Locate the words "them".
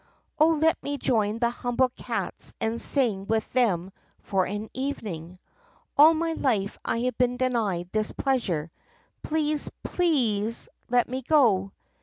3.53-3.91